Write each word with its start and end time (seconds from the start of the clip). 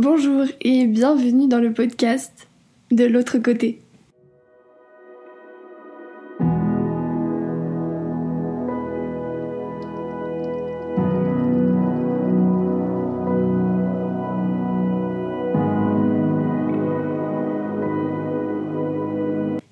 Bonjour 0.00 0.44
et 0.60 0.86
bienvenue 0.86 1.48
dans 1.48 1.58
le 1.58 1.72
podcast 1.72 2.46
de 2.92 3.04
l'autre 3.04 3.38
côté. 3.38 3.80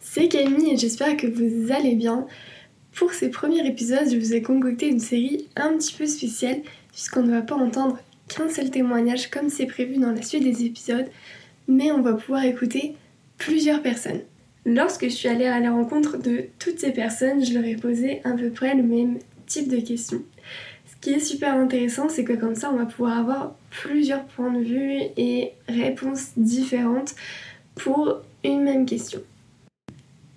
C'est 0.00 0.26
Camille 0.26 0.72
et 0.72 0.76
j'espère 0.76 1.16
que 1.16 1.28
vous 1.28 1.72
allez 1.72 1.94
bien. 1.94 2.26
Pour 2.96 3.12
ces 3.12 3.30
premiers 3.30 3.64
épisodes, 3.64 4.10
je 4.10 4.16
vous 4.16 4.34
ai 4.34 4.42
concocté 4.42 4.88
une 4.88 4.98
série 4.98 5.46
un 5.54 5.76
petit 5.78 5.94
peu 5.94 6.06
spéciale 6.06 6.62
puisqu'on 6.90 7.22
ne 7.22 7.30
va 7.30 7.42
pas 7.42 7.54
entendre 7.54 8.00
qu'un 8.28 8.48
seul 8.48 8.70
témoignage 8.70 9.30
comme 9.30 9.48
c'est 9.48 9.66
prévu 9.66 9.98
dans 9.98 10.12
la 10.12 10.22
suite 10.22 10.44
des 10.44 10.64
épisodes, 10.64 11.06
mais 11.68 11.90
on 11.92 12.02
va 12.02 12.14
pouvoir 12.14 12.44
écouter 12.44 12.94
plusieurs 13.38 13.82
personnes. 13.82 14.22
Lorsque 14.64 15.04
je 15.04 15.10
suis 15.10 15.28
allée 15.28 15.46
à 15.46 15.60
la 15.60 15.70
rencontre 15.70 16.18
de 16.18 16.46
toutes 16.58 16.80
ces 16.80 16.92
personnes, 16.92 17.44
je 17.44 17.54
leur 17.54 17.64
ai 17.64 17.76
posé 17.76 18.20
à 18.24 18.32
peu 18.32 18.50
près 18.50 18.74
le 18.74 18.82
même 18.82 19.18
type 19.46 19.68
de 19.68 19.78
questions. 19.78 20.22
Ce 20.86 20.96
qui 21.00 21.14
est 21.14 21.20
super 21.20 21.54
intéressant, 21.54 22.08
c'est 22.08 22.24
que 22.24 22.32
comme 22.32 22.56
ça, 22.56 22.70
on 22.72 22.76
va 22.76 22.86
pouvoir 22.86 23.18
avoir 23.18 23.54
plusieurs 23.70 24.24
points 24.24 24.52
de 24.52 24.64
vue 24.64 25.02
et 25.16 25.52
réponses 25.68 26.30
différentes 26.36 27.14
pour 27.76 28.22
une 28.42 28.62
même 28.62 28.86
question. 28.86 29.20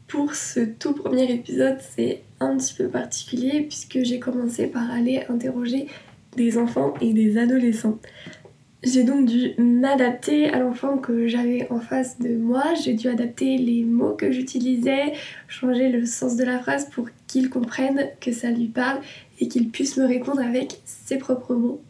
Pour 0.08 0.36
ce 0.36 0.60
tout 0.60 0.94
premier 0.94 1.32
épisode, 1.32 1.78
c'est 1.96 2.22
un 2.40 2.58
petit 2.58 2.74
peu 2.74 2.88
particulier 2.88 3.62
puisque 3.62 4.04
j'ai 4.04 4.20
commencé 4.20 4.68
par 4.68 4.90
aller 4.92 5.24
interroger 5.30 5.88
des 6.36 6.58
enfants 6.58 6.94
et 7.02 7.14
des 7.14 7.38
adolescents. 7.38 8.00
J'ai 8.82 9.04
donc 9.04 9.26
dû 9.26 9.52
m'adapter 9.58 10.50
à 10.50 10.60
l'enfant 10.60 10.98
que 10.98 11.28
j'avais 11.28 11.68
en 11.70 11.82
face 11.82 12.18
de 12.20 12.38
moi. 12.38 12.64
J'ai 12.82 12.94
dû 12.94 13.10
adapter 13.10 13.58
les 13.58 13.84
mots 13.84 14.14
que 14.14 14.32
j'utilisais, 14.32 15.14
changer 15.50 15.90
le 15.90 16.06
sens 16.06 16.38
de 16.38 16.46
la 16.46 16.60
phrase 16.60 16.90
pour 16.90 17.10
qu'il 17.28 17.50
comprenne 17.50 18.08
que 18.22 18.32
ça 18.32 18.50
lui 18.52 18.68
parle 18.68 19.02
et 19.42 19.50
qu'il 19.50 19.70
puisse 19.70 19.98
me 19.98 20.06
répondre 20.06 20.40
avec 20.40 20.80
ses 20.86 21.18
propres 21.18 21.56
mots. 21.56 21.82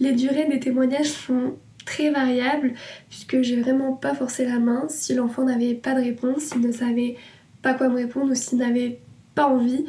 Les 0.00 0.12
durées 0.12 0.46
des 0.46 0.58
témoignages 0.58 1.10
sont 1.10 1.54
très 1.84 2.10
variables 2.10 2.74
puisque 3.08 3.42
j'ai 3.42 3.60
vraiment 3.60 3.92
pas 3.92 4.14
forcé 4.14 4.44
la 4.44 4.58
main. 4.58 4.86
Si 4.88 5.14
l'enfant 5.14 5.44
n'avait 5.44 5.74
pas 5.74 5.94
de 5.94 6.00
réponse, 6.00 6.42
s'il 6.42 6.62
ne 6.62 6.72
savait 6.72 7.16
pas 7.62 7.74
quoi 7.74 7.88
me 7.88 7.96
répondre 7.96 8.32
ou 8.32 8.34
s'il 8.34 8.58
n'avait 8.58 8.98
pas 9.36 9.46
envie, 9.46 9.84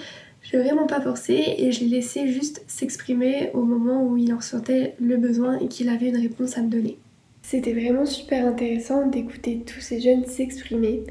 je 0.51 0.57
vraiment 0.57 0.87
pas 0.87 1.01
forcé 1.01 1.55
et 1.57 1.71
je 1.71 1.81
l'ai 1.81 1.97
laissé 1.97 2.27
juste 2.27 2.63
s'exprimer 2.67 3.51
au 3.53 3.61
moment 3.61 4.03
où 4.03 4.17
il 4.17 4.33
en 4.33 4.37
ressentait 4.37 4.95
le 4.99 5.17
besoin 5.17 5.59
et 5.59 5.67
qu'il 5.67 5.89
avait 5.89 6.09
une 6.09 6.17
réponse 6.17 6.57
à 6.57 6.61
me 6.63 6.69
donner. 6.69 6.97
C'était 7.43 7.73
vraiment 7.73 8.05
super 8.05 8.47
intéressant 8.47 9.05
d'écouter 9.05 9.59
tous 9.59 9.79
ces 9.79 9.99
jeunes 10.01 10.25
s'exprimer 10.25 11.03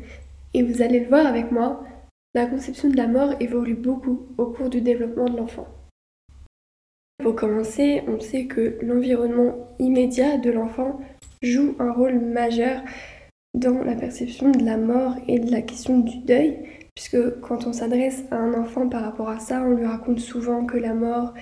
et 0.54 0.62
vous 0.62 0.82
allez 0.82 1.00
le 1.00 1.08
voir 1.08 1.24
avec 1.24 1.52
moi, 1.52 1.84
la 2.34 2.46
conception 2.46 2.88
de 2.88 2.96
la 2.96 3.06
mort 3.06 3.34
évolue 3.38 3.74
beaucoup 3.74 4.26
au 4.38 4.46
cours 4.46 4.70
du 4.70 4.80
développement 4.80 5.26
de 5.26 5.36
l'enfant. 5.36 5.68
Pour 7.22 7.36
commencer, 7.36 8.02
on 8.08 8.18
sait 8.18 8.46
que 8.46 8.78
l'environnement 8.82 9.68
immédiat 9.78 10.38
de 10.38 10.50
l'enfant 10.50 11.00
joue 11.42 11.76
un 11.78 11.92
rôle 11.92 12.18
majeur 12.18 12.82
dans 13.54 13.84
la 13.84 13.94
perception 13.94 14.50
de 14.50 14.64
la 14.64 14.76
mort 14.76 15.14
et 15.28 15.38
de 15.38 15.50
la 15.50 15.62
question 15.62 15.98
du 15.98 16.18
deuil, 16.18 16.58
puisque 16.98 17.38
quand 17.42 17.64
on 17.68 17.72
s'adresse 17.72 18.24
à 18.32 18.38
un 18.38 18.54
enfant 18.54 18.88
par 18.88 19.04
rapport 19.04 19.28
à 19.28 19.38
ça, 19.38 19.62
on 19.62 19.70
lui 19.70 19.86
raconte 19.86 20.18
souvent 20.18 20.66
que 20.66 20.76
la 20.76 20.94
mort, 20.94 21.32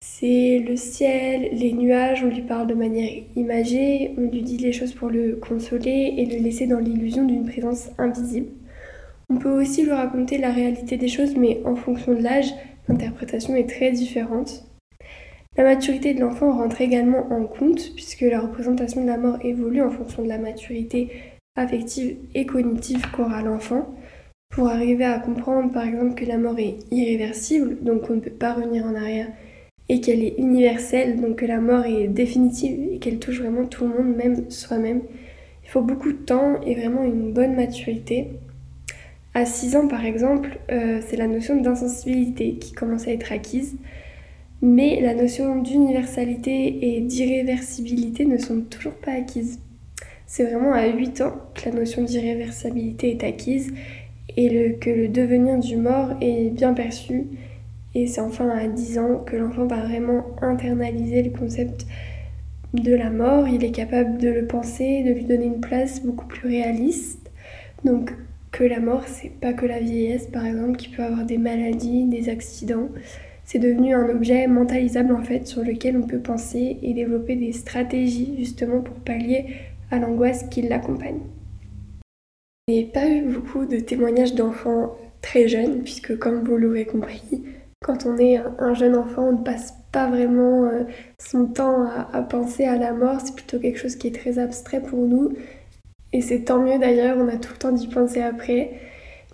c'est 0.00 0.60
le 0.60 0.76
ciel, 0.76 1.48
les 1.50 1.72
nuages, 1.72 2.22
on 2.22 2.28
lui 2.28 2.42
parle 2.42 2.68
de 2.68 2.74
manière 2.74 3.10
imagée, 3.34 4.14
on 4.16 4.30
lui 4.30 4.42
dit 4.42 4.56
les 4.56 4.72
choses 4.72 4.92
pour 4.92 5.10
le 5.10 5.34
consoler 5.34 6.14
et 6.18 6.24
le 6.24 6.40
laisser 6.40 6.68
dans 6.68 6.78
l'illusion 6.78 7.24
d'une 7.24 7.46
présence 7.46 7.88
invisible. 7.98 8.52
On 9.28 9.38
peut 9.38 9.50
aussi 9.50 9.82
lui 9.82 9.90
raconter 9.90 10.38
la 10.38 10.52
réalité 10.52 10.96
des 10.96 11.08
choses, 11.08 11.34
mais 11.34 11.60
en 11.64 11.74
fonction 11.74 12.14
de 12.14 12.22
l'âge, 12.22 12.54
l'interprétation 12.88 13.56
est 13.56 13.68
très 13.68 13.90
différente. 13.90 14.62
La 15.56 15.64
maturité 15.64 16.14
de 16.14 16.20
l'enfant 16.20 16.52
rentre 16.52 16.80
également 16.80 17.26
en 17.32 17.44
compte, 17.44 17.92
puisque 17.96 18.20
la 18.20 18.38
représentation 18.38 19.02
de 19.02 19.08
la 19.08 19.18
mort 19.18 19.38
évolue 19.42 19.82
en 19.82 19.90
fonction 19.90 20.22
de 20.22 20.28
la 20.28 20.38
maturité 20.38 21.10
affective 21.56 22.18
et 22.36 22.46
cognitive 22.46 23.04
qu'aura 23.10 23.42
l'enfant 23.42 23.96
pour 24.50 24.68
arriver 24.68 25.04
à 25.04 25.18
comprendre 25.18 25.72
par 25.72 25.86
exemple 25.86 26.14
que 26.14 26.24
la 26.24 26.38
mort 26.38 26.58
est 26.58 26.76
irréversible, 26.90 27.78
donc 27.82 28.06
qu'on 28.06 28.16
ne 28.16 28.20
peut 28.20 28.30
pas 28.30 28.54
revenir 28.54 28.84
en 28.86 28.94
arrière, 28.94 29.28
et 29.88 30.00
qu'elle 30.00 30.22
est 30.22 30.34
universelle, 30.38 31.20
donc 31.20 31.36
que 31.36 31.46
la 31.46 31.60
mort 31.60 31.84
est 31.84 32.08
définitive 32.08 32.92
et 32.92 32.98
qu'elle 32.98 33.18
touche 33.18 33.40
vraiment 33.40 33.66
tout 33.66 33.84
le 33.84 33.90
monde, 33.90 34.16
même 34.16 34.50
soi-même. 34.50 35.02
Il 35.64 35.70
faut 35.70 35.82
beaucoup 35.82 36.12
de 36.12 36.18
temps 36.18 36.60
et 36.62 36.74
vraiment 36.74 37.04
une 37.04 37.32
bonne 37.32 37.54
maturité. 37.54 38.28
À 39.34 39.44
6 39.44 39.76
ans 39.76 39.88
par 39.88 40.04
exemple, 40.04 40.58
euh, 40.70 41.00
c'est 41.06 41.16
la 41.16 41.26
notion 41.26 41.60
d'insensibilité 41.60 42.54
qui 42.54 42.72
commence 42.72 43.06
à 43.06 43.12
être 43.12 43.32
acquise, 43.32 43.76
mais 44.60 45.00
la 45.00 45.14
notion 45.14 45.62
d'universalité 45.62 46.96
et 46.96 47.00
d'irréversibilité 47.00 48.24
ne 48.24 48.38
sont 48.38 48.62
toujours 48.62 48.94
pas 48.94 49.12
acquises. 49.12 49.60
C'est 50.26 50.44
vraiment 50.44 50.72
à 50.72 50.86
8 50.86 51.20
ans 51.22 51.34
que 51.54 51.68
la 51.68 51.76
notion 51.76 52.02
d'irréversibilité 52.02 53.10
est 53.10 53.24
acquise 53.24 53.72
et 54.36 54.74
que 54.80 54.90
le 54.90 55.08
devenir 55.08 55.58
du 55.58 55.76
mort 55.76 56.10
est 56.20 56.50
bien 56.50 56.74
perçu. 56.74 57.26
Et 57.94 58.06
c'est 58.06 58.20
enfin 58.20 58.48
à 58.48 58.68
10 58.68 58.98
ans 58.98 59.24
que 59.26 59.36
l'enfant 59.36 59.66
va 59.66 59.84
vraiment 59.84 60.26
internaliser 60.42 61.22
le 61.22 61.30
concept 61.30 61.86
de 62.74 62.94
la 62.94 63.10
mort. 63.10 63.48
Il 63.48 63.64
est 63.64 63.70
capable 63.70 64.18
de 64.18 64.28
le 64.28 64.46
penser, 64.46 65.02
de 65.02 65.12
lui 65.12 65.24
donner 65.24 65.46
une 65.46 65.60
place 65.60 66.04
beaucoup 66.04 66.26
plus 66.26 66.48
réaliste. 66.48 67.30
Donc 67.84 68.12
que 68.50 68.64
la 68.64 68.80
mort, 68.80 69.04
c'est 69.06 69.30
pas 69.30 69.52
que 69.52 69.66
la 69.66 69.78
vieillesse, 69.78 70.26
par 70.26 70.44
exemple, 70.44 70.76
qui 70.76 70.88
peut 70.88 71.02
avoir 71.02 71.24
des 71.24 71.38
maladies, 71.38 72.04
des 72.04 72.28
accidents. 72.28 72.88
C'est 73.44 73.58
devenu 73.58 73.94
un 73.94 74.08
objet 74.10 74.46
mentalisable 74.46 75.14
en 75.14 75.22
fait 75.22 75.46
sur 75.46 75.64
lequel 75.64 75.96
on 75.96 76.06
peut 76.06 76.18
penser 76.18 76.76
et 76.82 76.92
développer 76.92 77.34
des 77.34 77.52
stratégies 77.52 78.34
justement 78.38 78.80
pour 78.80 78.96
pallier 78.96 79.46
à 79.90 79.98
l'angoisse 79.98 80.44
qui 80.50 80.62
l'accompagne. 80.62 81.20
N'ai 82.68 82.84
pas 82.84 83.08
eu 83.08 83.22
beaucoup 83.22 83.64
de 83.64 83.80
témoignages 83.80 84.34
d'enfants 84.34 84.94
très 85.22 85.48
jeunes, 85.48 85.82
puisque 85.82 86.18
comme 86.18 86.44
vous 86.44 86.58
l'aurez 86.58 86.84
compris, 86.84 87.42
quand 87.82 88.04
on 88.04 88.18
est 88.18 88.36
un 88.36 88.74
jeune 88.74 88.94
enfant, 88.94 89.28
on 89.28 89.38
ne 89.38 89.42
passe 89.42 89.72
pas 89.90 90.10
vraiment 90.10 90.64
euh, 90.64 90.84
son 91.18 91.46
temps 91.46 91.88
à, 92.12 92.20
penser 92.20 92.64
à 92.64 92.76
la 92.76 92.92
mort, 92.92 93.22
c'est 93.24 93.34
plutôt 93.34 93.58
quelque 93.58 93.78
chose 93.78 93.96
qui 93.96 94.08
est 94.08 94.14
très 94.14 94.38
abstrait 94.38 94.82
pour 94.82 94.98
nous. 94.98 95.32
Et 96.12 96.20
c'est 96.20 96.44
tant 96.44 96.58
mieux 96.58 96.78
d'ailleurs, 96.78 97.16
on 97.16 97.28
a 97.28 97.38
tout 97.38 97.52
le 97.54 97.58
temps 97.58 97.72
d'y 97.72 97.88
penser 97.88 98.20
après. 98.20 98.78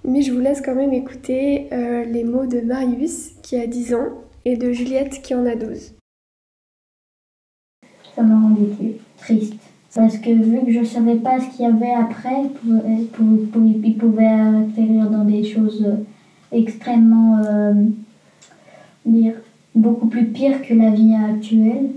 Mais 0.05 0.23
je 0.23 0.33
vous 0.33 0.41
laisse 0.41 0.61
quand 0.61 0.77
même 0.77 0.93
écouter 0.93 1.67
euh, 1.73 2.05
les 2.05 2.23
mots 2.23 2.47
de 2.47 2.61
Marius, 2.61 3.31
qui 3.43 3.57
a 3.57 3.67
10 3.67 3.95
ans, 3.95 4.11
et 4.45 4.57
de 4.57 4.71
Juliette, 4.71 5.23
qui 5.23 5.35
en 5.35 5.45
a 5.45 5.57
12. 5.57 5.95
Ça 8.15 8.23
m'a 8.23 8.35
rendu 8.35 8.97
triste 9.19 9.74
parce 9.95 10.19
que 10.19 10.31
vu 10.31 10.65
que 10.67 10.73
je 10.73 10.81
ne 10.81 10.85
savais 10.85 11.17
pas 11.17 11.39
ce 11.41 11.47
qu'il 11.49 11.65
y 11.65 11.69
avait 11.69 11.93
après, 11.93 12.51
il 12.65 13.07
pouvait, 13.97 14.27
atterrir 14.27 15.09
dans 15.09 15.25
des 15.25 15.45
choses 15.45 15.87
extrêmement, 16.51 17.39
euh, 17.45 17.75
dire, 19.07 19.35
beaucoup 19.75 20.07
plus 20.07 20.27
pires 20.27 20.63
que 20.63 20.75
la 20.75 20.91
vie 20.91 21.15
actuelle. 21.15 21.91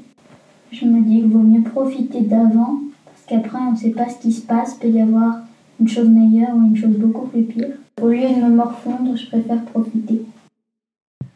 Je 0.71 0.85
me 0.85 1.01
dis 1.01 1.21
qu'il 1.21 1.27
vaut 1.27 1.39
mieux 1.39 1.63
profiter 1.63 2.21
d'avant, 2.21 2.79
parce 3.05 3.23
qu'après 3.27 3.57
on 3.57 3.71
ne 3.71 3.77
sait 3.77 3.91
pas 3.91 4.09
ce 4.09 4.19
qui 4.19 4.31
se 4.31 4.41
passe, 4.41 4.75
il 4.75 4.79
peut 4.79 4.97
y 4.97 5.01
avoir 5.01 5.39
une 5.79 5.87
chose 5.87 6.09
meilleure 6.09 6.55
ou 6.55 6.67
une 6.67 6.75
chose 6.75 6.95
beaucoup 6.97 7.27
plus 7.27 7.43
pire. 7.43 7.75
Au 8.01 8.09
lieu 8.09 8.29
de 8.29 8.43
me 8.43 8.49
morfondre, 8.49 9.15
je 9.15 9.27
préfère 9.27 9.63
profiter. 9.65 10.21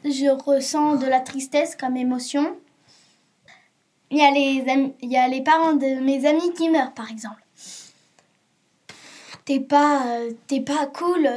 Je 0.03 0.29
ressens 0.45 0.97
de 0.97 1.05
la 1.05 1.19
tristesse 1.19 1.75
comme 1.75 1.95
émotion 1.95 2.43
il 4.11 4.17
y, 5.03 5.17
a 5.17 5.27
les 5.29 5.41
parents 5.41 5.73
de 5.73 6.01
mes 6.01 6.25
amis 6.25 6.51
qui 6.53 6.69
meurent, 6.69 6.93
par 6.93 7.09
exemple. 7.09 7.41
T'es 9.45 9.59
pas, 9.59 10.03
euh, 10.05 10.31
pas 10.65 10.85
cool, 10.87 11.27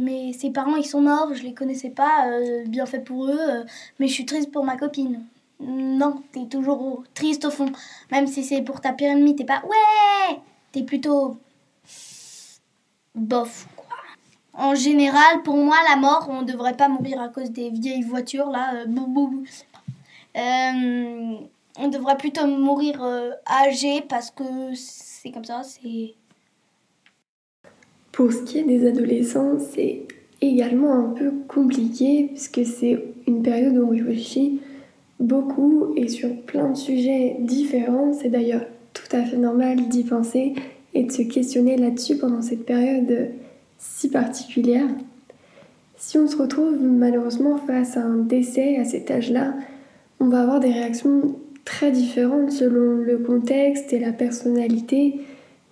mes, 0.00 0.32
ses 0.32 0.50
parents 0.50 0.76
ils 0.76 0.86
sont 0.86 1.02
morts, 1.02 1.34
je 1.34 1.42
les 1.42 1.54
connaissais 1.54 1.90
pas, 1.90 2.26
euh, 2.28 2.64
bien 2.66 2.84
fait 2.84 2.98
pour 2.98 3.26
eux, 3.26 3.38
euh, 3.38 3.64
mais 4.00 4.08
je 4.08 4.12
suis 4.12 4.26
triste 4.26 4.50
pour 4.50 4.64
ma 4.64 4.76
copine. 4.76 5.24
Non, 5.60 6.22
t'es 6.32 6.46
toujours 6.46 7.04
triste 7.14 7.44
au 7.44 7.50
fond. 7.50 7.70
Même 8.10 8.26
si 8.26 8.42
c'est 8.42 8.62
pour 8.62 8.80
ta 8.80 8.92
pire 8.92 9.12
ennemie, 9.12 9.36
t'es 9.36 9.44
pas 9.44 9.62
ouais, 9.64 10.40
t'es 10.72 10.82
plutôt 10.82 11.36
bof 13.14 13.68
quoi. 13.76 13.86
En 14.54 14.74
général, 14.74 15.42
pour 15.42 15.56
moi, 15.56 15.76
la 15.88 15.96
mort, 15.96 16.28
on 16.30 16.42
devrait 16.42 16.76
pas 16.76 16.88
mourir 16.88 17.20
à 17.20 17.28
cause 17.28 17.50
des 17.50 17.70
vieilles 17.70 18.02
voitures 18.02 18.50
là. 18.50 18.74
Euh, 20.36 21.36
on 21.78 21.88
devrait 21.88 22.16
plutôt 22.16 22.46
mourir 22.46 23.02
euh, 23.02 23.30
âgé 23.66 24.02
parce 24.08 24.30
que 24.30 24.44
c'est 24.74 25.30
comme 25.30 25.44
ça, 25.44 25.62
c'est... 25.62 26.14
Pour 28.12 28.32
ce 28.32 28.42
qui 28.42 28.58
est 28.58 28.64
des 28.64 28.86
adolescents, 28.86 29.58
c'est 29.58 30.06
également 30.40 30.92
un 30.92 31.08
peu 31.10 31.32
compliqué 31.48 32.28
puisque 32.28 32.64
c'est 32.64 33.04
une 33.26 33.42
période 33.42 33.76
où 33.76 33.86
on 33.86 33.90
réfléchit 33.90 34.60
beaucoup 35.18 35.94
et 35.96 36.08
sur 36.08 36.34
plein 36.42 36.70
de 36.70 36.76
sujets 36.76 37.36
différents. 37.40 38.12
C'est 38.12 38.28
d'ailleurs 38.28 38.62
tout 38.62 38.74
tout 39.04 39.16
à 39.16 39.22
fait 39.24 39.36
normal 39.36 39.88
d'y 39.88 40.04
penser 40.04 40.54
et 40.94 41.04
de 41.04 41.12
se 41.12 41.22
questionner 41.22 41.76
là-dessus 41.76 42.16
pendant 42.16 42.42
cette 42.42 42.64
période 42.64 43.30
si 43.78 44.08
particulière. 44.08 44.88
Si 45.96 46.18
on 46.18 46.26
se 46.26 46.36
retrouve 46.36 46.80
malheureusement 46.80 47.58
face 47.58 47.96
à 47.96 48.02
un 48.02 48.16
décès 48.16 48.78
à 48.78 48.84
cet 48.84 49.10
âge-là, 49.10 49.54
on 50.20 50.28
va 50.28 50.42
avoir 50.42 50.60
des 50.60 50.72
réactions 50.72 51.34
très 51.64 51.90
différentes 51.90 52.50
selon 52.50 52.96
le 52.98 53.18
contexte 53.18 53.92
et 53.92 53.98
la 53.98 54.12
personnalité, 54.12 55.20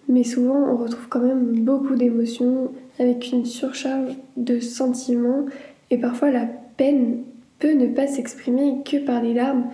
mais 0.09 0.25
souvent 0.25 0.73
on 0.73 0.77
retrouve 0.77 1.09
quand 1.09 1.21
même 1.21 1.61
beaucoup 1.61 1.95
d'émotions 1.95 2.71
avec 2.99 3.31
une 3.33 3.45
surcharge 3.45 4.17
de 4.37 4.61
sentiments 4.61 5.47
et 5.91 5.99
parfois 5.99 6.31
la 6.31 6.47
peine 6.77 7.19
peut 7.59 7.73
ne 7.73 7.87
pas 7.87 8.07
s'exprimer 8.07 8.79
que 8.85 8.97
par 9.05 9.23
les 9.23 9.35
larmes, 9.35 9.67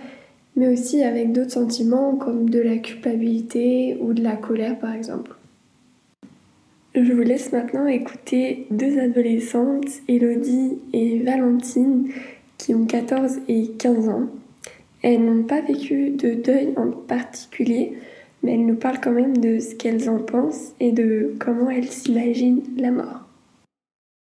mais 0.55 0.67
aussi 0.67 1.03
avec 1.03 1.31
d'autres 1.31 1.51
sentiments 1.51 2.15
comme 2.15 2.49
de 2.49 2.59
la 2.59 2.77
culpabilité 2.77 3.97
ou 4.01 4.13
de 4.13 4.21
la 4.21 4.35
colère 4.35 4.77
par 4.77 4.93
exemple. 4.93 5.31
Je 6.95 7.13
vous 7.13 7.21
laisse 7.21 7.51
maintenant 7.51 7.85
écouter 7.85 8.65
deux 8.71 8.99
adolescentes, 8.99 9.87
Elodie 10.07 10.79
et 10.91 11.19
Valentine, 11.19 12.09
qui 12.57 12.73
ont 12.73 12.85
14 12.85 13.39
et 13.47 13.69
15 13.77 14.09
ans. 14.09 14.27
Elles 15.01 15.23
n'ont 15.23 15.43
pas 15.43 15.61
vécu 15.61 16.11
de 16.11 16.33
deuil 16.33 16.73
en 16.75 16.91
particulier, 16.91 17.97
mais 18.43 18.53
elles 18.53 18.65
nous 18.65 18.75
parlent 18.75 18.99
quand 18.99 19.11
même 19.11 19.37
de 19.37 19.59
ce 19.59 19.75
qu'elles 19.75 20.09
en 20.09 20.19
pensent 20.19 20.73
et 20.79 20.91
de 20.91 21.35
comment 21.39 21.69
elles 21.69 21.89
s'imaginent 21.89 22.63
la 22.77 22.91
mort. 22.91 23.21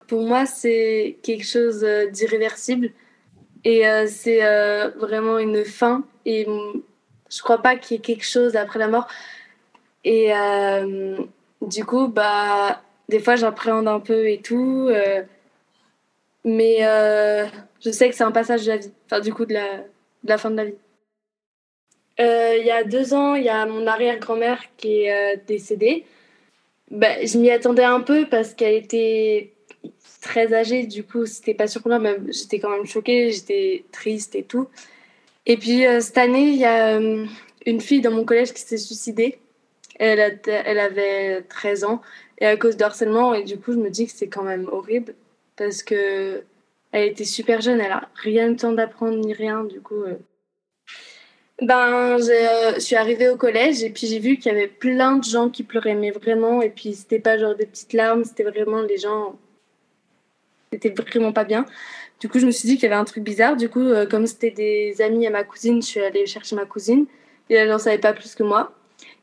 Pour 0.07 0.23
moi, 0.23 0.47
c'est 0.47 1.17
quelque 1.23 1.47
chose 1.47 1.83
euh, 1.85 2.07
d'irréversible 2.11 2.91
et 3.65 3.89
euh, 3.89 4.07
c'est 4.07 4.45
euh, 4.45 4.91
vraiment 4.91 5.39
une 5.39 5.65
fin. 5.65 6.05
Et 6.27 6.47
je 7.31 7.43
crois 7.43 7.63
pas 7.63 7.77
qu'il 7.77 7.97
y 7.97 7.99
ait 7.99 8.03
quelque 8.03 8.27
chose 8.27 8.55
après 8.55 8.79
la 8.79 8.89
mort. 8.89 9.09
Et 10.05 10.33
du 11.63 11.85
coup, 11.85 12.09
bah, 12.09 12.83
des 13.09 13.21
fois, 13.21 13.37
j'appréhende 13.37 13.89
un 13.89 14.01
peu 14.01 14.29
et 14.29 14.39
tout. 14.39 14.91
mais 16.45 16.79
je 17.81 17.91
sais 17.91 18.09
que 18.11 18.15
c'est 18.15 18.25
un 18.25 18.33
passage 18.33 18.65
de 18.65 18.73
la 18.73 18.77
vie. 18.77 18.93
Enfin, 19.07 19.21
du 19.21 19.33
coup, 19.33 19.47
de 19.47 19.55
la, 19.55 19.85
de 20.25 20.29
la 20.29 20.39
fin 20.39 20.51
de 20.51 20.57
la 20.57 20.65
vie. 20.67 20.75
Euh, 22.21 22.57
il 22.59 22.67
y 22.67 22.71
a 22.71 22.85
deux 22.85 23.15
ans, 23.15 23.35
il 23.35 23.45
y 23.45 23.49
a 23.49 23.65
mon 23.67 23.87
arrière-grand-mère 23.87 24.61
qui 24.77 25.03
est 25.03 25.13
euh, 25.13 25.37
décédée. 25.47 26.05
Bah, 26.91 27.25
je 27.25 27.39
m'y 27.39 27.51
attendais 27.51 27.85
un 27.85 28.01
peu 28.01 28.27
parce 28.29 28.55
qu'elle 28.55 28.75
était 28.75 29.55
très 30.21 30.53
âgée, 30.55 30.87
du 30.87 31.05
coup, 31.05 31.27
c'était 31.27 31.55
pas 31.55 31.67
surprenant, 31.67 31.99
même 31.99 32.27
j'étais 32.31 32.61
quand 32.61 32.71
même 32.71 32.87
choquée, 32.87 33.33
j'étais 33.33 33.85
triste 33.93 34.35
et 34.35 34.43
tout. 34.43 34.69
Et 35.47 35.57
puis 35.57 35.87
euh, 35.87 36.01
cette 36.01 36.19
année, 36.19 36.51
il 36.51 36.59
y 36.59 36.65
a 36.65 37.01
une 37.67 37.81
fille 37.81 38.03
dans 38.03 38.13
mon 38.13 38.25
collège 38.25 38.53
qui 38.53 38.61
s'est 38.63 38.77
suicidée. 38.77 39.39
Elle, 39.99 40.41
elle 40.47 40.79
avait 40.79 41.43
13 41.43 41.85
ans 41.85 42.03
et 42.39 42.47
à 42.47 42.57
cause 42.57 42.77
de 42.77 42.85
harcèlement, 42.85 43.35
et 43.35 43.45
du 43.45 43.59
coup, 43.59 43.73
je 43.73 43.79
me 43.79 43.89
dis 43.89 44.07
que 44.07 44.13
c'est 44.13 44.29
quand 44.29 44.43
même 44.43 44.69
horrible 44.71 45.15
parce 45.57 45.83
que 45.83 46.43
elle 46.93 47.09
était 47.09 47.25
super 47.25 47.61
jeune, 47.61 47.81
elle 47.81 47.93
a 47.93 48.09
rien 48.15 48.49
le 48.49 48.57
temps 48.57 48.73
d'apprendre 48.73 49.17
ni 49.17 49.33
rien, 49.33 49.65
du 49.65 49.81
coup. 49.81 50.03
Euh. 50.03 50.17
Ben, 51.63 52.19
euh, 52.19 52.75
je 52.75 52.81
suis 52.81 52.97
arrivée 52.97 53.29
au 53.29 53.37
collège 53.37 53.83
et 53.83 53.91
puis 53.91 54.07
j'ai 54.07 54.19
vu 54.19 54.37
qu'il 54.37 54.53
y 54.53 54.55
avait 54.55 54.69
plein 54.69 55.17
de 55.17 55.25
gens 55.25 55.49
qui 55.49 55.63
pleuraient, 55.63 55.95
mais 55.95 56.11
vraiment. 56.11 56.61
Et 56.61 56.69
puis 56.69 56.95
c'était 56.95 57.19
pas 57.19 57.39
genre 57.39 57.55
des 57.55 57.67
petites 57.67 57.95
larmes, 57.95 58.25
c'était 58.25 58.43
vraiment 58.45 58.83
les 58.83 58.99
gens. 58.99 59.39
C'était 60.73 60.91
vraiment 60.91 61.33
pas 61.33 61.45
bien. 61.45 61.65
Du 62.21 62.29
coup, 62.29 62.39
je 62.39 62.47
me 62.47 62.51
suis 62.51 62.69
dit 62.69 62.75
qu'il 62.77 62.85
y 62.85 62.87
avait 62.87 63.01
un 63.01 63.05
truc 63.05 63.25
bizarre. 63.25 63.57
Du 63.57 63.69
coup, 63.69 63.81
euh, 63.81 64.07
comme 64.07 64.27
c'était 64.27 64.51
des 64.51 65.01
amis 65.03 65.27
à 65.27 65.31
ma 65.31 65.45
cousine, 65.45 65.83
je 65.83 65.87
suis 65.87 66.01
allée 66.01 66.27
chercher 66.27 66.57
ma 66.57 66.67
cousine 66.67 67.07
et 67.51 67.55
elle 67.55 67.69
n'en 67.69 67.79
savait 67.79 67.99
pas 67.99 68.13
plus 68.13 68.35
que 68.35 68.43
moi. 68.43 68.73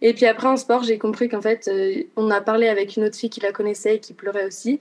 Et 0.02 0.14
puis 0.14 0.26
après, 0.26 0.48
en 0.48 0.58
sport, 0.58 0.84
j'ai 0.84 0.98
compris 0.98 1.30
qu'en 1.30 1.42
fait, 1.42 1.70
on 2.16 2.30
a 2.32 2.42
parlé 2.42 2.68
avec 2.68 2.96
une 2.98 3.04
autre 3.04 3.16
fille 3.16 3.30
qui 3.30 3.42
la 3.42 3.52
connaissait 3.52 3.96
et 3.96 4.00
qui 4.00 4.14
pleurait 4.14 4.46
aussi 4.46 4.80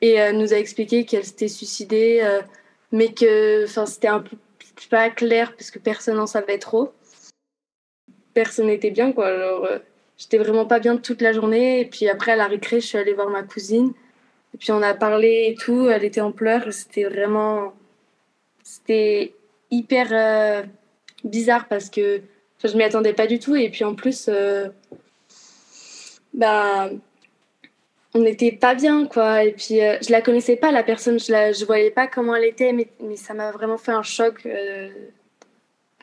et 0.00 0.12
elle 0.12 0.38
nous 0.38 0.52
a 0.54 0.56
expliqué 0.56 1.04
qu'elle 1.04 1.24
s'était 1.24 1.48
suicidée, 1.48 2.20
euh, 2.22 2.40
mais 2.92 3.12
que 3.12 3.66
c'était 3.66 4.08
un 4.08 4.20
peu 4.20 4.36
pas 4.88 5.10
clair 5.10 5.54
parce 5.56 5.70
que 5.70 5.78
personne 5.78 6.16
n'en 6.16 6.26
savait 6.26 6.58
trop. 6.58 6.92
Personne 8.32 8.68
n'était 8.68 8.90
bien, 8.90 9.12
quoi. 9.12 9.26
Alors, 9.26 9.66
euh, 9.66 9.78
j'étais 10.16 10.38
vraiment 10.38 10.64
pas 10.64 10.78
bien 10.78 10.96
toute 10.96 11.20
la 11.20 11.32
journée. 11.32 11.80
Et 11.80 11.84
puis 11.84 12.08
après, 12.08 12.32
à 12.32 12.36
la 12.36 12.46
récré, 12.46 12.80
je 12.80 12.86
suis 12.86 12.96
allée 12.96 13.12
voir 13.12 13.28
ma 13.28 13.42
cousine. 13.42 13.92
Et 14.54 14.58
puis 14.58 14.72
on 14.72 14.80
a 14.82 14.94
parlé 14.94 15.48
et 15.50 15.54
tout. 15.54 15.90
Elle 15.90 16.02
était 16.02 16.22
en 16.22 16.32
pleurs. 16.32 16.72
C'était 16.72 17.04
vraiment. 17.04 17.74
C'était 18.62 19.34
hyper 19.70 20.08
euh, 20.12 20.62
bizarre 21.24 21.68
parce 21.68 21.90
que 21.90 22.22
je 22.64 22.76
m'y 22.76 22.82
attendais 22.82 23.12
pas 23.12 23.26
du 23.26 23.38
tout. 23.38 23.56
Et 23.56 23.68
puis 23.68 23.84
en 23.84 23.94
plus, 23.94 24.30
bah 26.32 26.88
on 28.14 28.20
n'était 28.20 28.52
pas 28.52 28.74
bien, 28.74 29.06
quoi. 29.06 29.44
Et 29.44 29.52
puis, 29.52 29.82
euh, 29.82 29.96
je 30.02 30.10
la 30.10 30.20
connaissais 30.22 30.56
pas, 30.56 30.72
la 30.72 30.82
personne, 30.82 31.18
je 31.18 31.30
la 31.30 31.52
je 31.52 31.64
voyais 31.64 31.90
pas 31.90 32.06
comment 32.06 32.34
elle 32.34 32.44
était, 32.44 32.72
mais, 32.72 32.88
mais 33.00 33.16
ça 33.16 33.34
m'a 33.34 33.52
vraiment 33.52 33.78
fait 33.78 33.92
un 33.92 34.02
choc 34.02 34.44
euh, 34.46 34.88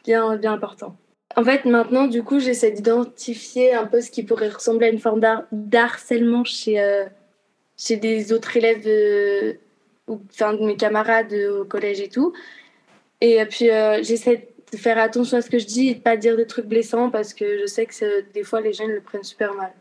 bien, 0.06 0.38
bien 0.38 0.54
important. 0.54 0.96
En 1.36 1.44
fait, 1.44 1.66
maintenant, 1.66 2.08
du 2.08 2.24
coup, 2.24 2.40
j'essaie 2.40 2.72
d'identifier 2.72 3.74
un 3.74 3.86
peu 3.86 4.02
ce 4.02 4.10
qui 4.10 4.24
pourrait 4.24 4.50
ressembler 4.50 4.88
à 4.88 4.90
une 4.90 5.00
forme 5.00 5.22
d'harcèlement 5.52 6.44
chez, 6.46 6.80
euh, 6.80 7.06
chez 7.78 7.98
des 7.98 8.32
autres 8.32 8.56
élèves, 8.56 9.58
ou 10.08 10.20
enfin, 10.32 10.54
de 10.54 10.66
mes 10.66 10.78
camarades 10.78 11.34
au 11.34 11.66
collège 11.66 12.00
et 12.00 12.10
tout. 12.10 12.34
Et 13.20 13.44
puis, 13.46 13.70
j'essaie 14.02 14.48
de 14.72 14.78
faire 14.78 14.98
attention 14.98 15.38
à 15.38 15.42
ce 15.42 15.50
que 15.50 15.60
je 15.60 15.66
dis 15.66 15.90
et 15.90 15.96
de 15.96 16.00
pas 16.00 16.18
dire 16.18 16.38
des 16.38 16.48
trucs 16.48 16.66
blessants 16.66 17.10
parce 17.10 17.34
que 17.34 17.60
je 17.60 17.66
sais 17.66 17.86
que 17.86 18.22
des 18.34 18.44
fois, 18.44 18.62
les 18.62 18.74
jeunes 18.74 18.92
le 18.92 19.02
prennent 19.02 19.24
super 19.24 19.54
mal. 19.54 19.74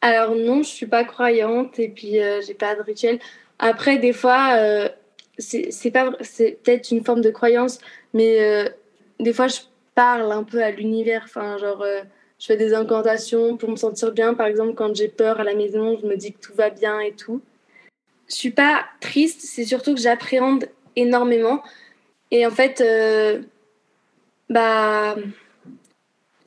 Alors 0.00 0.34
non, 0.34 0.62
je 0.62 0.68
suis 0.68 0.86
pas 0.86 1.04
croyante 1.04 1.78
et 1.78 1.88
puis 1.88 2.20
euh, 2.20 2.40
j'ai 2.40 2.54
pas 2.54 2.74
de 2.74 2.82
rituel. 2.82 3.18
Après, 3.58 3.98
des 3.98 4.12
fois, 4.12 4.54
euh, 4.56 4.88
c'est 5.38 5.90
peut-être 5.90 6.90
une 6.90 7.04
forme 7.04 7.20
de 7.20 7.30
croyance, 7.30 7.78
mais 8.14 8.40
euh, 8.40 8.68
des 9.18 9.32
fois 9.32 9.48
je 9.48 9.60
parle 9.94 10.30
un 10.30 10.44
peu 10.44 10.62
à 10.62 10.70
l'univers. 10.70 11.22
Enfin, 11.24 11.58
genre, 11.58 11.84
je 12.38 12.46
fais 12.46 12.56
des 12.56 12.74
incantations 12.74 13.56
pour 13.56 13.70
me 13.70 13.76
sentir 13.76 14.12
bien. 14.12 14.34
Par 14.34 14.46
exemple, 14.46 14.74
quand 14.74 14.94
j'ai 14.94 15.08
peur 15.08 15.40
à 15.40 15.44
la 15.44 15.54
maison, 15.54 15.98
je 16.00 16.06
me 16.06 16.16
dis 16.16 16.32
que 16.32 16.38
tout 16.38 16.54
va 16.54 16.70
bien 16.70 17.00
et 17.00 17.12
tout. 17.12 17.40
Je 18.28 18.34
suis 18.34 18.50
pas 18.50 18.84
triste, 19.00 19.40
c'est 19.42 19.64
surtout 19.64 19.94
que 19.94 20.00
j'appréhende 20.00 20.66
énormément. 20.94 21.62
Et 22.30 22.46
en 22.46 22.50
fait, 22.50 22.82
bah 24.48 25.16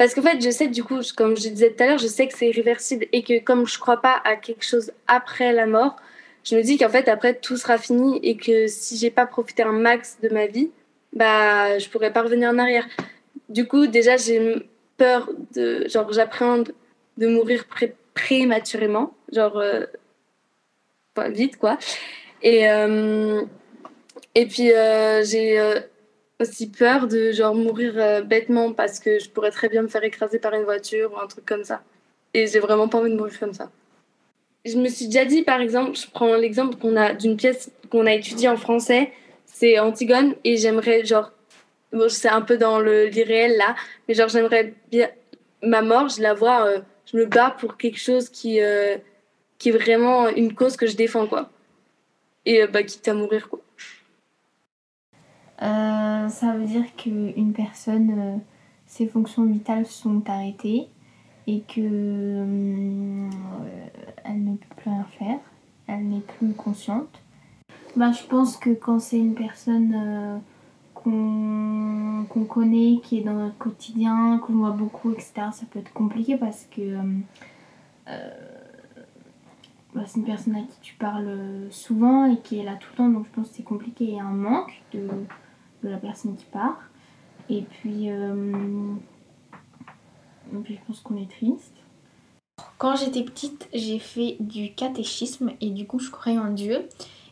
parce 0.01 0.15
qu'en 0.15 0.23
fait, 0.23 0.41
je 0.43 0.49
sais, 0.49 0.67
du 0.67 0.83
coup, 0.83 0.99
comme 1.15 1.37
je 1.37 1.47
disais 1.47 1.69
tout 1.69 1.83
à 1.83 1.85
l'heure, 1.85 1.99
je 1.99 2.07
sais 2.07 2.27
que 2.27 2.35
c'est 2.35 2.49
irréversible 2.49 3.05
et 3.11 3.21
que 3.21 3.39
comme 3.39 3.67
je 3.67 3.77
crois 3.77 4.01
pas 4.01 4.19
à 4.23 4.35
quelque 4.35 4.65
chose 4.65 4.91
après 5.05 5.53
la 5.53 5.67
mort, 5.67 5.95
je 6.43 6.55
me 6.55 6.63
dis 6.63 6.79
qu'en 6.79 6.89
fait, 6.89 7.07
après, 7.07 7.35
tout 7.35 7.55
sera 7.55 7.77
fini 7.77 8.19
et 8.23 8.35
que 8.35 8.65
si 8.65 8.97
j'ai 8.97 9.11
pas 9.11 9.27
profité 9.27 9.61
un 9.61 9.73
max 9.73 10.17
de 10.23 10.29
ma 10.29 10.47
vie, 10.47 10.71
bah, 11.13 11.77
je 11.77 11.87
pourrais 11.87 12.11
pas 12.11 12.23
revenir 12.23 12.49
en 12.49 12.57
arrière. 12.57 12.87
Du 13.47 13.67
coup, 13.67 13.85
déjà, 13.85 14.17
j'ai 14.17 14.67
peur 14.97 15.29
de. 15.53 15.87
Genre, 15.87 16.11
j'appréhende 16.11 16.73
de 17.17 17.27
mourir 17.27 17.65
prématurément, 18.15 19.13
genre. 19.31 19.59
Euh, 19.59 19.85
pas 21.13 21.29
vite, 21.29 21.57
quoi. 21.57 21.77
Et. 22.41 22.67
Euh, 22.67 23.43
et 24.33 24.47
puis, 24.47 24.73
euh, 24.73 25.23
j'ai 25.23 25.59
aussi 26.41 26.69
peur 26.69 27.07
de 27.07 27.31
genre 27.31 27.55
mourir 27.55 27.93
euh, 27.97 28.21
bêtement 28.21 28.73
parce 28.73 28.99
que 28.99 29.19
je 29.19 29.29
pourrais 29.29 29.51
très 29.51 29.69
bien 29.69 29.83
me 29.83 29.87
faire 29.87 30.03
écraser 30.03 30.39
par 30.39 30.53
une 30.53 30.63
voiture 30.63 31.13
ou 31.13 31.19
un 31.19 31.27
truc 31.27 31.45
comme 31.45 31.63
ça. 31.63 31.81
Et 32.33 32.47
j'ai 32.47 32.59
vraiment 32.59 32.87
pas 32.87 32.99
envie 32.99 33.11
de 33.11 33.17
mourir 33.17 33.39
comme 33.39 33.53
ça. 33.53 33.69
Je 34.65 34.77
me 34.77 34.89
suis 34.89 35.07
déjà 35.07 35.25
dit, 35.25 35.41
par 35.41 35.59
exemple, 35.59 35.95
je 35.97 36.07
prends 36.11 36.35
l'exemple 36.35 36.77
qu'on 36.77 36.95
a 36.95 37.13
d'une 37.13 37.35
pièce 37.35 37.71
qu'on 37.89 38.05
a 38.05 38.13
étudiée 38.13 38.47
en 38.47 38.57
français, 38.57 39.11
c'est 39.45 39.79
Antigone, 39.79 40.35
et 40.43 40.55
j'aimerais 40.57 41.03
genre, 41.03 41.31
c'est 42.07 42.29
un 42.29 42.41
peu 42.41 42.57
dans 42.57 42.79
le 42.79 43.07
l'irréel 43.07 43.57
là, 43.57 43.75
mais 44.07 44.13
genre 44.13 44.29
j'aimerais 44.29 44.73
bien 44.89 45.09
ma 45.61 45.81
mort, 45.81 46.07
je 46.09 46.21
la 46.21 46.33
vois, 46.33 46.65
euh, 46.65 46.79
je 47.05 47.17
me 47.17 47.25
bats 47.25 47.55
pour 47.59 47.77
quelque 47.77 47.99
chose 47.99 48.29
qui 48.29 48.61
euh, 48.61 48.97
qui 49.57 49.69
est 49.69 49.73
vraiment 49.73 50.29
une 50.29 50.53
cause 50.53 50.77
que 50.77 50.87
je 50.87 50.95
défends 50.95 51.27
quoi, 51.27 51.49
et 52.45 52.65
bah 52.67 52.83
quitte 52.83 53.07
à 53.07 53.13
mourir 53.13 53.49
quoi. 53.49 53.59
Euh, 55.61 56.27
ça 56.27 56.53
veut 56.53 56.65
dire 56.65 56.85
qu'une 56.95 57.53
personne, 57.53 58.15
euh, 58.17 58.37
ses 58.87 59.07
fonctions 59.07 59.45
vitales 59.45 59.85
sont 59.85 60.23
arrêtées 60.27 60.87
et 61.45 61.61
que 61.61 61.79
euh, 61.79 63.29
elle 64.23 64.43
ne 64.43 64.55
peut 64.55 64.75
plus 64.75 64.89
rien 64.89 65.05
faire, 65.19 65.39
elle 65.87 66.07
n'est 66.07 66.21
plus 66.21 66.53
consciente. 66.53 67.21
Bah, 67.95 68.11
je 68.11 68.23
pense 68.23 68.57
que 68.57 68.71
quand 68.71 68.99
c'est 68.99 69.19
une 69.19 69.35
personne 69.35 70.41
qu'on 70.95 72.25
connaît, 72.47 72.99
qui 73.03 73.19
est 73.19 73.23
dans 73.23 73.33
notre 73.33 73.57
quotidien, 73.57 74.39
qu'on 74.39 74.53
voit 74.53 74.71
beaucoup, 74.71 75.11
etc., 75.11 75.33
ça 75.51 75.65
peut 75.69 75.79
être 75.79 75.93
compliqué 75.93 76.37
parce 76.37 76.67
que 76.71 76.97
bah, 79.93 80.03
c'est 80.05 80.19
une 80.19 80.25
personne 80.25 80.55
à 80.55 80.61
qui 80.61 80.79
tu 80.81 80.95
parles 80.95 81.67
souvent 81.69 82.25
et 82.25 82.37
qui 82.37 82.59
est 82.59 82.63
là 82.63 82.75
tout 82.75 82.87
le 82.93 82.97
temps, 82.97 83.09
donc 83.09 83.25
je 83.25 83.31
pense 83.31 83.49
que 83.49 83.55
c'est 83.57 83.63
compliqué. 83.63 84.05
Il 84.05 84.15
y 84.15 84.19
a 84.19 84.23
un 84.23 84.31
manque 84.31 84.81
de, 84.93 85.09
de 85.83 85.89
la 85.89 85.97
personne 85.97 86.35
qui 86.35 86.45
part. 86.45 86.77
Et 87.49 87.61
puis, 87.63 88.09
euh, 88.09 88.93
Et 90.53 90.57
puis 90.63 90.75
je 90.75 90.87
pense 90.87 90.99
qu'on 91.01 91.17
est 91.17 91.29
triste. 91.29 91.73
Quand 92.77 92.95
j'étais 92.95 93.23
petite, 93.23 93.67
j'ai 93.73 93.99
fait 93.99 94.37
du 94.39 94.73
catéchisme 94.73 95.51
et 95.61 95.69
du 95.69 95.85
coup 95.85 95.99
je 95.99 96.11
croyais 96.11 96.37
en 96.37 96.51
Dieu. 96.51 96.87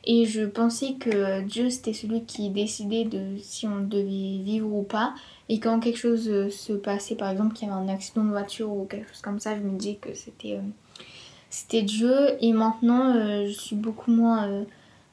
Et 0.05 0.25
je 0.25 0.43
pensais 0.45 0.93
que 0.93 1.41
Dieu 1.41 1.69
c'était 1.69 1.93
celui 1.93 2.23
qui 2.23 2.49
décidait 2.49 3.05
de 3.05 3.37
si 3.41 3.67
on 3.67 3.81
devait 3.81 4.41
vivre 4.43 4.73
ou 4.73 4.83
pas. 4.83 5.13
Et 5.49 5.59
quand 5.59 5.79
quelque 5.79 5.97
chose 5.97 6.29
euh, 6.29 6.49
se 6.49 6.73
passait, 6.73 7.15
par 7.15 7.29
exemple 7.29 7.53
qu'il 7.53 7.67
y 7.67 7.71
avait 7.71 7.79
un 7.79 7.93
accident 7.93 8.23
de 8.23 8.29
voiture 8.29 8.71
ou 8.71 8.85
quelque 8.85 9.09
chose 9.09 9.21
comme 9.21 9.39
ça, 9.39 9.55
je 9.55 9.61
me 9.61 9.77
disais 9.77 9.95
que 9.95 10.13
c'était 10.13 10.57
euh, 10.57 11.81
Dieu. 11.81 12.13
Et 12.41 12.53
maintenant, 12.53 13.13
je 13.13 13.51
suis 13.51 13.75
beaucoup 13.75 14.11
moins 14.11 14.65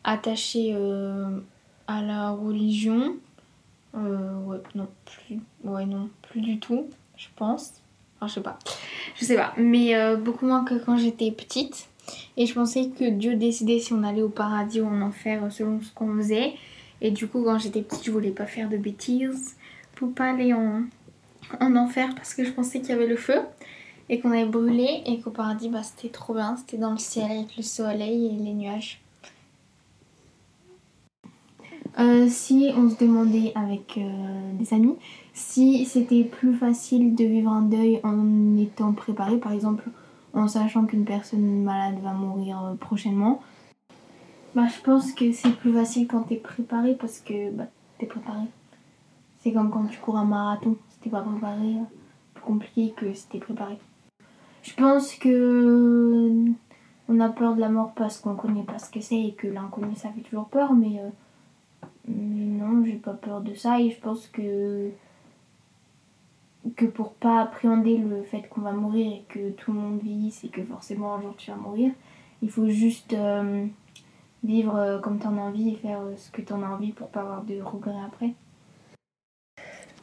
attachée 0.04 0.74
à 1.86 2.02
la 2.02 2.30
religion. 2.30 3.16
Euh, 3.96 4.38
ouais, 4.44 4.58
non, 4.74 4.88
plus. 5.04 5.40
Ouais, 5.64 5.86
non, 5.86 6.10
plus 6.22 6.40
du 6.40 6.58
tout, 6.58 6.86
je 7.16 7.28
pense. 7.36 7.82
Enfin, 8.16 8.28
je 8.28 8.34
sais 8.34 8.40
pas. 8.42 8.58
Je 9.16 9.24
sais 9.24 9.36
pas. 9.36 9.52
Mais 9.56 9.94
euh, 9.94 10.16
beaucoup 10.16 10.46
moins 10.46 10.64
que 10.64 10.74
quand 10.74 10.96
j'étais 10.96 11.30
petite. 11.30 11.88
Et 12.36 12.46
je 12.46 12.54
pensais 12.54 12.90
que 12.90 13.10
Dieu 13.10 13.36
décidait 13.36 13.80
si 13.80 13.92
on 13.92 14.02
allait 14.02 14.22
au 14.22 14.28
paradis 14.28 14.80
ou 14.80 14.86
en 14.86 15.02
enfer 15.02 15.50
selon 15.50 15.80
ce 15.80 15.92
qu'on 15.92 16.14
faisait. 16.16 16.54
Et 17.00 17.10
du 17.10 17.26
coup, 17.26 17.42
quand 17.42 17.58
j'étais 17.58 17.82
petite, 17.82 18.04
je 18.04 18.10
voulais 18.10 18.30
pas 18.30 18.46
faire 18.46 18.68
de 18.68 18.76
bêtises 18.76 19.56
pour 19.94 20.12
pas 20.12 20.30
aller 20.30 20.52
en, 20.52 20.82
en 21.60 21.76
enfer 21.76 22.14
parce 22.14 22.34
que 22.34 22.44
je 22.44 22.50
pensais 22.50 22.80
qu'il 22.80 22.90
y 22.90 22.92
avait 22.92 23.06
le 23.06 23.16
feu 23.16 23.40
et 24.08 24.20
qu'on 24.20 24.30
allait 24.30 24.44
brûler 24.44 25.02
et 25.06 25.20
qu'au 25.20 25.30
paradis, 25.30 25.68
bah, 25.68 25.82
c'était 25.82 26.12
trop 26.12 26.34
bien. 26.34 26.56
C'était 26.56 26.78
dans 26.78 26.92
le 26.92 26.98
ciel 26.98 27.30
avec 27.30 27.56
le 27.56 27.62
soleil 27.62 28.26
et 28.26 28.44
les 28.44 28.54
nuages. 28.54 29.00
Euh, 31.98 32.28
si 32.28 32.70
on 32.76 32.90
se 32.90 32.98
demandait 33.02 33.52
avec 33.54 33.96
euh, 33.96 34.52
des 34.52 34.74
amis 34.74 34.96
si 35.32 35.86
c'était 35.86 36.24
plus 36.24 36.54
facile 36.54 37.14
de 37.14 37.24
vivre 37.24 37.50
un 37.50 37.62
deuil 37.62 38.00
en 38.02 38.56
étant 38.58 38.92
préparé, 38.92 39.38
par 39.38 39.52
exemple 39.52 39.84
en 40.34 40.46
sachant 40.46 40.84
qu'une 40.84 41.06
personne 41.06 41.62
malade 41.62 41.98
va 42.02 42.12
mourir 42.12 42.62
euh, 42.62 42.74
prochainement, 42.74 43.40
bah, 44.54 44.66
je 44.66 44.82
pense 44.82 45.12
que 45.12 45.32
c'est 45.32 45.56
plus 45.56 45.72
facile 45.72 46.06
quand 46.06 46.22
t'es 46.22 46.36
préparé 46.36 46.94
parce 46.94 47.20
que 47.20 47.50
bah, 47.50 47.64
t'es 47.98 48.04
préparé. 48.04 48.44
C'est 49.38 49.52
comme 49.52 49.70
quand 49.70 49.86
tu 49.86 49.98
cours 49.98 50.18
un 50.18 50.26
marathon, 50.26 50.76
si 50.90 50.98
t'es 50.98 51.10
pas 51.10 51.22
préparé, 51.22 51.76
plus 52.34 52.44
compliqué 52.44 52.92
que 52.94 53.14
si 53.14 53.26
t'es 53.28 53.38
préparé. 53.38 53.78
Je 54.62 54.74
pense 54.74 55.14
que 55.14 56.44
on 57.08 57.20
a 57.20 57.28
peur 57.30 57.54
de 57.54 57.60
la 57.60 57.70
mort 57.70 57.92
parce 57.94 58.18
qu'on 58.18 58.34
connaît 58.34 58.64
pas 58.64 58.78
ce 58.78 58.90
que 58.90 59.00
c'est 59.00 59.22
et 59.22 59.32
que 59.32 59.46
l'inconnu 59.46 59.94
ça 59.94 60.10
fait 60.10 60.22
toujours 60.22 60.48
peur, 60.48 60.74
mais 60.74 61.00
non, 62.08 62.84
j'ai 62.84 62.94
pas 62.94 63.14
peur 63.14 63.40
de 63.40 63.54
ça 63.54 63.80
et 63.80 63.90
je 63.90 64.00
pense 64.00 64.26
que 64.28 64.90
que 66.74 66.84
pour 66.84 67.12
pas 67.12 67.42
appréhender 67.42 67.96
le 67.96 68.22
fait 68.24 68.42
qu'on 68.48 68.62
va 68.62 68.72
mourir 68.72 69.06
et 69.06 69.22
que 69.28 69.50
tout 69.50 69.72
le 69.72 69.78
monde 69.78 70.00
vieillisse 70.02 70.42
et 70.42 70.48
que 70.48 70.62
forcément 70.64 71.14
un 71.14 71.22
jour 71.22 71.34
tu 71.36 71.50
vas 71.50 71.56
mourir, 71.56 71.92
il 72.42 72.50
faut 72.50 72.68
juste 72.68 73.12
euh, 73.12 73.66
vivre 74.42 74.76
euh, 74.76 74.98
comme 74.98 75.18
t'en 75.18 75.36
as 75.36 75.42
envie 75.42 75.70
et 75.70 75.76
faire 75.76 76.00
euh, 76.00 76.14
ce 76.16 76.30
que 76.30 76.42
t'en 76.42 76.62
as 76.62 76.68
envie 76.68 76.92
pour 76.92 77.08
pas 77.08 77.20
avoir 77.20 77.44
de 77.44 77.60
regrets 77.60 77.92
après. 78.04 78.32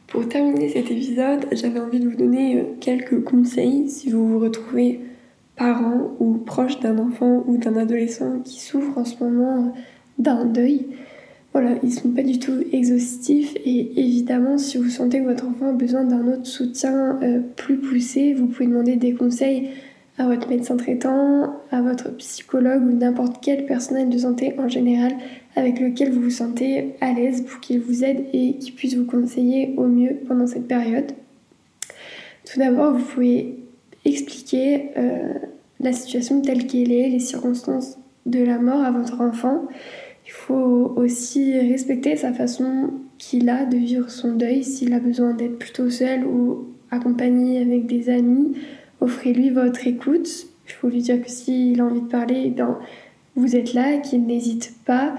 Pour 0.06 0.28
terminer 0.28 0.68
cet 0.68 0.90
épisode, 0.90 1.46
j'avais 1.52 1.80
envie 1.80 2.00
de 2.00 2.08
vous 2.08 2.16
donner 2.16 2.64
quelques 2.80 3.24
conseils 3.24 3.88
si 3.90 4.10
vous 4.10 4.26
vous 4.28 4.38
retrouvez 4.38 5.00
parent 5.56 6.12
ou 6.20 6.38
proche 6.38 6.78
d'un 6.80 6.98
enfant 6.98 7.42
ou 7.46 7.58
d'un 7.58 7.76
adolescent 7.76 8.40
qui 8.40 8.60
souffre 8.60 8.96
en 8.96 9.04
ce 9.04 9.22
moment 9.22 9.74
d'un 10.18 10.44
deuil. 10.44 10.86
Voilà, 11.54 11.76
ils 11.84 11.92
sont 11.92 12.10
pas 12.10 12.24
du 12.24 12.40
tout 12.40 12.64
exhaustifs 12.72 13.54
et 13.64 14.00
évidemment, 14.00 14.58
si 14.58 14.76
vous 14.76 14.90
sentez 14.90 15.20
que 15.20 15.26
votre 15.26 15.46
enfant 15.46 15.68
a 15.68 15.72
besoin 15.72 16.02
d'un 16.02 16.26
autre 16.26 16.46
soutien 16.46 17.20
euh, 17.22 17.38
plus 17.54 17.76
poussé, 17.76 18.34
vous 18.34 18.48
pouvez 18.48 18.66
demander 18.66 18.96
des 18.96 19.14
conseils 19.14 19.70
à 20.18 20.26
votre 20.26 20.48
médecin 20.48 20.76
traitant, 20.76 21.54
à 21.70 21.80
votre 21.80 22.10
psychologue 22.16 22.82
ou 22.82 22.92
n'importe 22.92 23.36
quel 23.40 23.66
personnel 23.66 24.08
de 24.10 24.18
santé 24.18 24.54
en 24.58 24.68
général 24.68 25.12
avec 25.54 25.78
lequel 25.78 26.10
vous 26.10 26.22
vous 26.22 26.30
sentez 26.30 26.96
à 27.00 27.12
l'aise 27.12 27.42
pour 27.42 27.60
qu'il 27.60 27.80
vous 27.80 28.02
aide 28.02 28.24
et 28.32 28.56
qu'il 28.56 28.74
puisse 28.74 28.94
vous 28.96 29.06
conseiller 29.06 29.74
au 29.76 29.84
mieux 29.86 30.16
pendant 30.26 30.48
cette 30.48 30.66
période. 30.66 31.12
Tout 32.52 32.58
d'abord, 32.58 32.94
vous 32.94 33.04
pouvez 33.04 33.60
expliquer 34.04 34.90
euh, 34.96 35.34
la 35.78 35.92
situation 35.92 36.40
telle 36.40 36.66
qu'elle 36.66 36.90
est, 36.90 37.10
les 37.10 37.20
circonstances 37.20 37.96
de 38.26 38.42
la 38.42 38.58
mort 38.58 38.82
à 38.82 38.90
votre 38.90 39.20
enfant. 39.20 39.68
Faut 40.46 40.92
aussi 40.96 41.58
respecter 41.58 42.16
sa 42.16 42.34
façon 42.34 42.90
qu'il 43.16 43.48
a 43.48 43.64
de 43.64 43.78
vivre 43.78 44.10
son 44.10 44.34
deuil, 44.34 44.62
s'il 44.62 44.92
a 44.92 45.00
besoin 45.00 45.32
d'être 45.32 45.58
plutôt 45.58 45.88
seul 45.88 46.26
ou 46.26 46.66
accompagné 46.90 47.62
avec 47.62 47.86
des 47.86 48.10
amis. 48.10 48.52
Offrez-lui 49.00 49.48
votre 49.48 49.86
écoute. 49.86 50.28
Il 50.66 50.72
faut 50.72 50.88
lui 50.88 51.00
dire 51.00 51.22
que 51.22 51.30
s'il 51.30 51.80
a 51.80 51.86
envie 51.86 52.02
de 52.02 52.08
parler, 52.08 52.52
eh 52.54 52.62
vous 53.36 53.56
êtes 53.56 53.72
là, 53.72 53.96
qu'il 53.96 54.26
n'hésite 54.26 54.74
pas. 54.84 55.14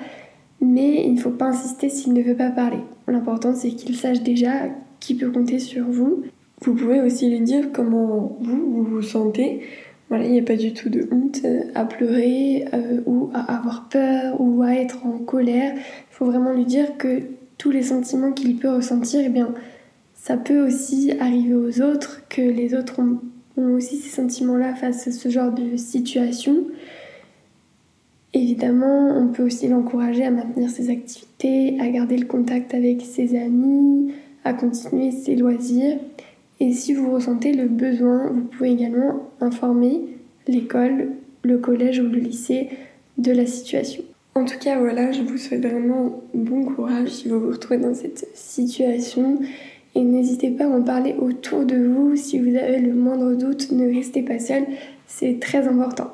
Mais 0.62 1.08
il 1.08 1.15
ne 1.15 1.20
faut 1.20 1.32
pas 1.32 1.48
insister 1.48 1.89
s'il 1.89 2.13
ne 2.13 2.22
veut 2.22 2.38
pas 2.38 2.51
parler. 2.51 2.82
L'important, 3.08 3.55
c'est 3.55 3.72
qu'il 3.72 3.96
sache 3.96 4.22
déjà 4.22 4.70
qui 5.00 5.15
peut 5.15 5.32
compter 5.32 5.58
sur 5.58 5.86
vous. 5.86 6.24
Vous 6.62 6.75
pouvez 6.75 7.01
aussi 7.01 7.32
lui 7.32 7.41
dire 7.41 7.72
comment 7.74 8.38
vous 8.41 8.84
vous 8.84 9.01
sentez. 9.01 9.62
Voilà, 10.10 10.26
il 10.26 10.32
n'y 10.32 10.40
a 10.40 10.44
pas 10.44 10.56
du 10.56 10.74
tout 10.74 10.90
de 10.90 11.08
honte 11.12 11.42
euh, 11.46 11.64
à 11.74 11.86
pleurer 11.86 12.66
euh, 12.74 13.02
ou 13.08 13.32
à 13.34 13.40
avoir 13.58 13.90
peur 13.90 14.40
ou 14.40 14.62
à 14.62 14.74
être 14.74 15.06
en 15.06 15.18
colère. 15.18 15.74
Il 15.76 16.12
faut 16.12 16.26
vraiment 16.26 16.54
lui 16.54 16.66
dire 16.66 16.98
que 16.98 17.22
tous 17.58 17.72
les 17.72 17.84
sentiments 17.84 18.32
qu'il 18.32 18.58
peut 18.58 18.70
ressentir, 18.70 19.22
eh 19.26 19.30
bien, 19.30 19.54
ça 20.14 20.38
peut 20.38 20.66
aussi 20.66 21.14
arriver 21.20 21.56
aux 21.56 21.82
autres, 21.82 22.22
que 22.30 22.42
les 22.42 22.76
autres 22.76 23.00
ont, 23.00 23.20
ont 23.58 23.74
aussi 23.74 23.98
ces 23.98 24.10
sentiments-là 24.10 24.76
face 24.76 25.08
à 25.08 25.12
ce 25.12 25.30
genre 25.30 25.52
de 25.52 25.76
situation. 25.76 26.66
Évidemment, 28.34 29.18
on 29.18 29.30
peut 29.30 29.44
aussi 29.44 29.68
l'encourager 29.68 30.26
à 30.26 30.30
maintenir 30.30 30.70
ses 30.70 30.90
activités, 30.90 31.80
à 31.80 31.88
garder 31.90 32.18
le 32.18 32.26
contact 32.26 32.74
avec 32.74 33.02
ses 33.02 33.40
amis, 33.40 34.12
à 34.44 34.54
continuer 34.54 35.12
ses 35.12 35.36
loisirs. 35.36 35.98
Et 36.60 36.72
si 36.72 36.94
vous 36.94 37.12
ressentez 37.12 37.54
le 37.54 37.68
besoin, 37.68 38.28
vous 38.32 38.44
pouvez 38.44 38.72
également 38.72 39.30
informer 39.42 40.02
l'école, 40.48 41.10
le 41.44 41.58
collège 41.58 42.00
ou 42.00 42.08
le 42.08 42.20
lycée 42.20 42.70
de 43.18 43.32
la 43.32 43.46
situation. 43.46 44.04
En 44.36 44.46
tout 44.46 44.60
cas, 44.60 44.78
voilà, 44.78 45.12
je 45.12 45.22
vous 45.22 45.38
souhaite 45.38 45.66
vraiment 45.66 46.22
bon 46.34 46.66
courage 46.66 47.10
si 47.10 47.30
vous 47.30 47.40
vous 47.40 47.52
retrouvez 47.52 47.80
dans 47.80 47.94
cette 47.94 48.28
situation. 48.34 49.40
Et 49.96 50.02
n'hésitez 50.02 50.50
pas 50.50 50.66
à 50.66 50.70
en 50.70 50.82
parler 50.82 51.16
autour 51.18 51.66
de 51.66 51.78
vous. 51.78 52.16
Si 52.16 52.40
vous 52.40 52.56
avez 52.56 52.80
le 52.80 52.94
moindre 52.94 53.34
doute, 53.34 53.72
ne 53.72 53.94
restez 53.94 54.24
pas 54.24 54.40
seul. 54.40 54.64
C'est 55.08 55.40
très 55.40 55.68
important. 55.68 56.12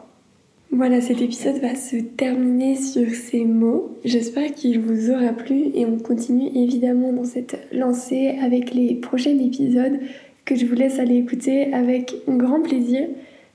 Voilà, 0.73 1.01
cet 1.01 1.21
épisode 1.21 1.57
va 1.57 1.75
se 1.75 1.97
terminer 1.97 2.75
sur 2.75 3.09
ces 3.09 3.43
mots. 3.43 3.89
J'espère 4.05 4.53
qu'il 4.53 4.79
vous 4.79 5.11
aura 5.11 5.33
plu 5.33 5.71
et 5.73 5.85
on 5.85 5.97
continue 5.97 6.49
évidemment 6.55 7.11
dans 7.11 7.25
cette 7.25 7.57
lancée 7.73 8.37
avec 8.41 8.73
les 8.73 8.95
prochains 8.95 9.37
épisodes 9.37 9.99
que 10.45 10.55
je 10.55 10.65
vous 10.65 10.75
laisse 10.75 10.99
aller 10.99 11.15
écouter 11.15 11.73
avec 11.73 12.15
grand 12.27 12.61
plaisir. 12.61 13.07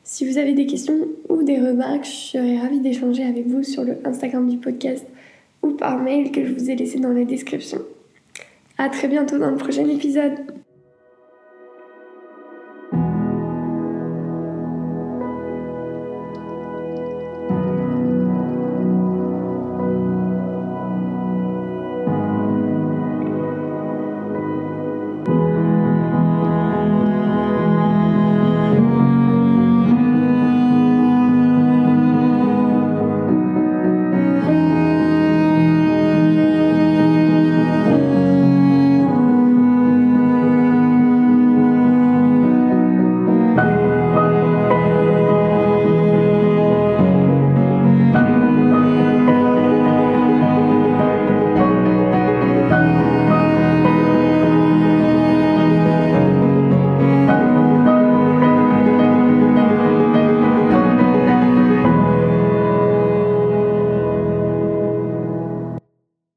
Si 0.02 0.28
vous 0.28 0.38
avez 0.38 0.52
des 0.52 0.66
questions 0.66 1.08
ou 1.28 1.42
des 1.42 1.58
remarques, 1.58 2.04
je 2.04 2.10
serais 2.10 2.58
ravie 2.58 2.80
d'échanger 2.80 3.24
avec 3.24 3.46
vous 3.46 3.62
sur 3.62 3.84
le 3.84 3.98
Instagram 4.04 4.48
du 4.48 4.58
podcast 4.58 5.04
ou 5.62 5.70
par 5.70 6.00
mail 6.00 6.30
que 6.30 6.44
je 6.44 6.52
vous 6.52 6.70
ai 6.70 6.76
laissé 6.76 6.98
dans 6.98 7.12
la 7.12 7.24
description. 7.24 7.78
À 8.78 8.88
très 8.88 9.08
bientôt 9.08 9.38
dans 9.38 9.50
le 9.50 9.56
prochain 9.56 9.88
épisode. 9.88 10.34